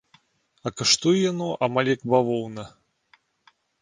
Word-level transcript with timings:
А 0.69 0.69
каштуе 0.77 1.13
яно 1.31 1.49
амаль 1.67 1.91
як 1.95 2.01
бавоўна. 2.15 2.63